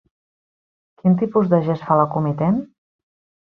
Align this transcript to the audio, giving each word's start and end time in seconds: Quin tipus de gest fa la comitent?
Quin 1.03 1.19
tipus 1.21 1.51
de 1.53 1.61
gest 1.69 1.87
fa 1.93 2.01
la 2.03 2.09
comitent? 2.17 2.61